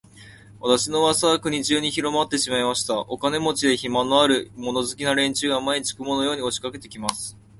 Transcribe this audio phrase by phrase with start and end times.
[0.59, 2.99] 私の噂は国中にひろまってしまいました。
[3.01, 7.37] お金持で、暇のある、物好きな連中が、毎日、雲のように押しかけて来ます。